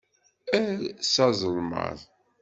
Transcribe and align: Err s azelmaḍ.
Err 0.59 0.81
s 1.09 1.13
azelmaḍ. 1.27 1.99